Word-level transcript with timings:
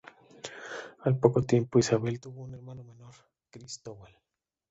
Al 1.01 1.19
poco 1.19 1.43
tiempo 1.43 1.77
Isabel 1.77 2.19
tuvo 2.19 2.41
un 2.41 2.55
hermano 2.55 2.83
menor, 2.83 3.13
Cristóbal. 3.51 4.17